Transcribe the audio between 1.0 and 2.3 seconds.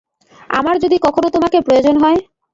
কখনো তোমাকে প্রয়োজন হয়?